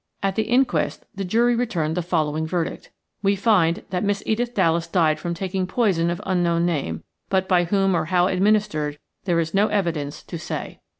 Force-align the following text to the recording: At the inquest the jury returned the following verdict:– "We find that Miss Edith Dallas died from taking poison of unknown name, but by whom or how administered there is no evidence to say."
At 0.23 0.33
the 0.35 0.41
inquest 0.47 1.05
the 1.13 1.23
jury 1.23 1.55
returned 1.55 1.95
the 1.95 2.01
following 2.01 2.47
verdict:– 2.47 2.89
"We 3.21 3.35
find 3.35 3.83
that 3.91 4.03
Miss 4.03 4.23
Edith 4.25 4.55
Dallas 4.55 4.87
died 4.87 5.19
from 5.19 5.35
taking 5.35 5.67
poison 5.67 6.09
of 6.09 6.19
unknown 6.25 6.65
name, 6.65 7.03
but 7.29 7.47
by 7.47 7.65
whom 7.65 7.95
or 7.95 8.05
how 8.05 8.25
administered 8.25 8.97
there 9.25 9.39
is 9.39 9.53
no 9.53 9.67
evidence 9.67 10.23
to 10.23 10.39
say." 10.39 10.79